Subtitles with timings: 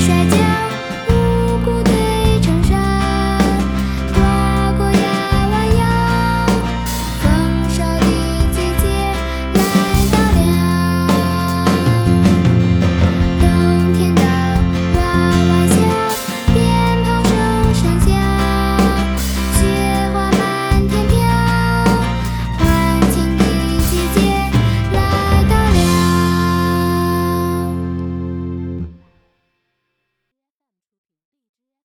[0.00, 0.39] 学姐